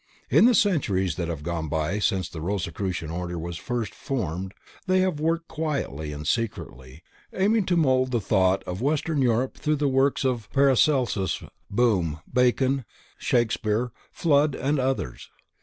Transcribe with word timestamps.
In 0.31 0.45
the 0.45 0.55
centuries 0.55 1.13
that 1.17 1.27
have 1.27 1.43
gone 1.43 1.69
by 1.69 1.99
since 1.99 2.27
the 2.27 2.41
Rosicrucian 2.41 3.11
Order 3.11 3.37
was 3.37 3.57
first 3.57 3.93
formed 3.93 4.55
they 4.87 4.97
have 5.01 5.19
worked 5.19 5.47
quietly 5.47 6.11
and 6.11 6.27
secretly, 6.27 7.03
aiming 7.33 7.67
to 7.67 7.77
mould 7.77 8.09
the 8.09 8.19
thought 8.19 8.63
of 8.63 8.81
Western 8.81 9.21
Europe 9.21 9.57
through 9.57 9.75
the 9.75 9.87
works 9.87 10.25
of 10.25 10.49
Paracelsus, 10.51 11.43
Boehme, 11.69 12.17
Bacon, 12.33 12.83
Shakespeare, 13.19 13.91
Fludd 14.11 14.55
and 14.55 14.79
others. 14.79 15.29